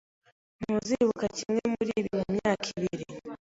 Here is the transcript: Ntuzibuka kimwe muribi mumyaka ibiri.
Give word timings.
Ntuzibuka 0.61 1.25
kimwe 1.37 1.61
muribi 1.71 2.09
mumyaka 2.17 2.65
ibiri. 2.77 3.05